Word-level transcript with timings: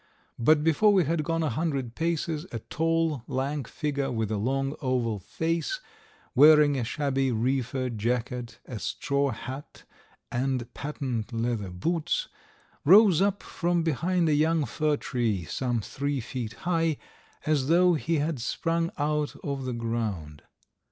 But 0.39 0.63
before 0.63 0.91
we 0.91 1.03
had 1.03 1.23
gone 1.23 1.43
a 1.43 1.49
hundred 1.49 1.93
paces 1.93 2.47
a 2.51 2.57
tall, 2.57 3.21
lank 3.27 3.67
figure 3.67 4.11
with 4.11 4.31
a 4.31 4.37
long 4.37 4.75
oval 4.81 5.19
face, 5.19 5.79
wearing 6.33 6.75
a 6.75 6.83
shabby 6.83 7.31
reefer 7.31 7.87
jacket, 7.87 8.57
a 8.65 8.79
straw 8.79 9.29
hat, 9.29 9.83
and 10.31 10.73
patent 10.73 11.31
leather 11.31 11.69
boots, 11.69 12.29
rose 12.83 13.21
up 13.21 13.43
from 13.43 13.83
behind 13.83 14.27
a 14.27 14.33
young 14.33 14.65
fir 14.65 14.97
tree 14.97 15.45
some 15.45 15.81
three 15.81 16.19
feet 16.19 16.53
high, 16.65 16.97
as 17.45 17.67
though 17.67 17.93
he 17.93 18.15
had 18.15 18.39
sprung 18.39 18.89
out 18.97 19.35
of 19.43 19.65
the 19.65 19.73
ground. 19.73 20.41